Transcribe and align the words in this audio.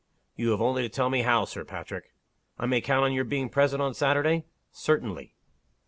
"You 0.35 0.49
have 0.49 0.61
only 0.63 0.81
to 0.81 0.89
tell 0.89 1.11
me 1.11 1.21
how, 1.21 1.45
Sir 1.45 1.63
Patrick." 1.63 2.11
"I 2.57 2.65
may 2.65 2.81
count 2.81 3.05
on 3.05 3.13
your 3.13 3.23
being 3.23 3.49
present 3.49 3.83
on 3.83 3.93
Saturday?" 3.93 4.45
"Certainly." 4.71 5.35